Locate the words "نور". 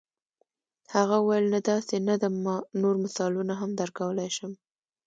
2.81-2.95